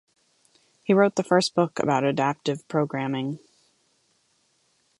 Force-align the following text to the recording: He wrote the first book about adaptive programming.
He 0.81 0.95
wrote 0.95 1.15
the 1.15 1.21
first 1.23 1.53
book 1.53 1.77
about 1.77 2.03
adaptive 2.03 2.67
programming. 2.67 3.37